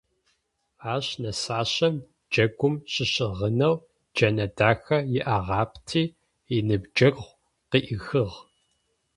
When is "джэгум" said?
2.31-2.75